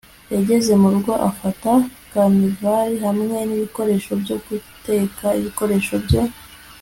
[0.33, 1.71] yageze murugo afata
[2.11, 6.21] karnivali hamwe nibikoresho byo guteka, ibikoresho byo